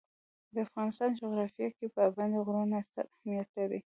[0.53, 3.79] د افغانستان جغرافیه کې پابندی غرونه ستر اهمیت لري.